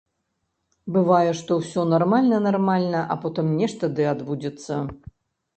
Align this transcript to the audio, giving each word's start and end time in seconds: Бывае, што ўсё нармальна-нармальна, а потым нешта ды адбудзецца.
Бывае, 0.95 1.31
што 1.41 1.51
ўсё 1.59 1.83
нармальна-нармальна, 1.93 3.05
а 3.17 3.21
потым 3.27 3.55
нешта 3.63 3.91
ды 4.01 4.09
адбудзецца. 4.17 4.73